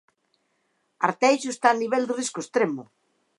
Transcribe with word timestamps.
Arteixo 1.07 1.49
está 1.51 1.67
en 1.71 1.77
nivel 1.83 2.03
de 2.05 2.15
risco 2.21 2.39
extremo. 2.41 2.83